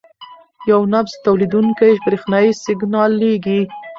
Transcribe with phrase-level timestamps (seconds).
[0.69, 3.61] یو نبض تولیدوونکی برېښنايي سیګنال لېږي.